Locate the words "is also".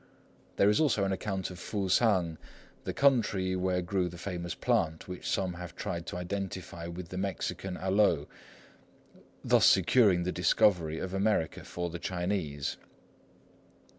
0.71-1.03